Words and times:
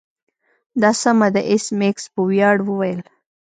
دا 0.81 0.91
سمه 1.01 1.27
ده 1.33 1.41
ایس 1.49 1.65
میکس 1.79 2.03
په 2.13 2.19
ویاړ 2.29 2.57
وویل 2.63 2.99